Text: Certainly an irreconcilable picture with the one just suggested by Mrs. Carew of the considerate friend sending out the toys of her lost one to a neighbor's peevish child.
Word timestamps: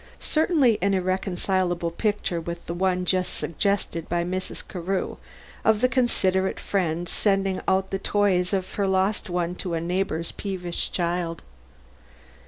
Certainly 0.19 0.79
an 0.81 0.95
irreconcilable 0.95 1.91
picture 1.91 2.41
with 2.41 2.65
the 2.65 2.73
one 2.73 3.05
just 3.05 3.35
suggested 3.35 4.09
by 4.09 4.23
Mrs. 4.23 4.67
Carew 4.67 5.17
of 5.63 5.79
the 5.79 5.87
considerate 5.87 6.59
friend 6.59 7.07
sending 7.07 7.61
out 7.67 7.91
the 7.91 7.99
toys 7.99 8.51
of 8.51 8.73
her 8.73 8.87
lost 8.87 9.29
one 9.29 9.53
to 9.57 9.75
a 9.75 9.79
neighbor's 9.79 10.31
peevish 10.31 10.91
child. 10.91 11.43